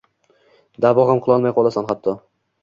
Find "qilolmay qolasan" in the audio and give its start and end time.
1.27-1.91